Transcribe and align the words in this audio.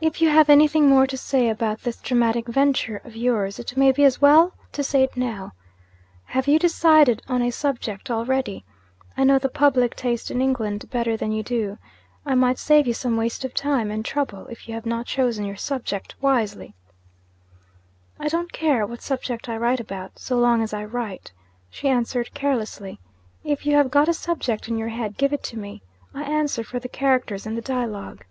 'If 0.00 0.22
you 0.22 0.30
have 0.30 0.48
anything 0.48 0.86
more 0.88 1.06
to 1.06 1.18
say 1.18 1.50
about 1.50 1.82
this 1.82 1.98
dramatic 1.98 2.46
venture 2.46 3.02
of 3.04 3.14
yours, 3.14 3.58
it 3.58 3.76
may 3.76 3.92
be 3.92 4.02
as 4.02 4.18
well 4.18 4.54
to 4.72 4.82
say 4.82 5.02
it 5.02 5.14
now. 5.14 5.52
Have 6.24 6.48
you 6.48 6.58
decided 6.58 7.20
on 7.28 7.42
a 7.42 7.50
subject 7.50 8.10
already? 8.10 8.64
I 9.14 9.24
know 9.24 9.38
the 9.38 9.50
public 9.50 9.94
taste 9.94 10.30
in 10.30 10.40
England 10.40 10.88
better 10.88 11.18
than 11.18 11.32
you 11.32 11.42
do 11.42 11.76
I 12.24 12.34
might 12.34 12.58
save 12.58 12.86
you 12.86 12.94
some 12.94 13.18
waste 13.18 13.44
of 13.44 13.52
time 13.52 13.90
and 13.90 14.02
trouble, 14.06 14.46
if 14.46 14.68
you 14.68 14.74
have 14.74 14.86
not 14.86 15.04
chosen 15.04 15.44
your 15.44 15.56
subject 15.58 16.14
wisely.' 16.18 16.74
'I 18.18 18.28
don't 18.28 18.52
care 18.54 18.86
what 18.86 19.02
subject 19.02 19.50
I 19.50 19.58
write 19.58 19.80
about, 19.80 20.18
so 20.18 20.38
long 20.38 20.62
as 20.62 20.72
I 20.72 20.82
write,' 20.86 21.32
she 21.68 21.90
answered 21.90 22.32
carelessly. 22.32 23.00
'If 23.44 23.66
you 23.66 23.74
have 23.76 23.90
got 23.90 24.08
a 24.08 24.14
subject 24.14 24.66
in 24.68 24.78
your 24.78 24.88
head, 24.88 25.18
give 25.18 25.34
it 25.34 25.42
to 25.42 25.58
me. 25.58 25.82
I 26.14 26.22
answer 26.22 26.64
for 26.64 26.78
the 26.78 26.88
characters 26.88 27.44
and 27.44 27.54
the 27.54 27.60
dialogue.' 27.60 28.24